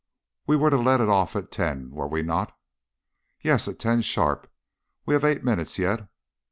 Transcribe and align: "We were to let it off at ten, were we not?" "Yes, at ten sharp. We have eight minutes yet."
"We 0.47 0.55
were 0.55 0.71
to 0.71 0.79
let 0.81 0.99
it 0.99 1.09
off 1.09 1.35
at 1.35 1.51
ten, 1.51 1.91
were 1.91 2.07
we 2.07 2.23
not?" 2.23 2.57
"Yes, 3.43 3.67
at 3.67 3.77
ten 3.77 4.01
sharp. 4.01 4.51
We 5.05 5.13
have 5.13 5.23
eight 5.23 5.43
minutes 5.43 5.77
yet." 5.77 6.09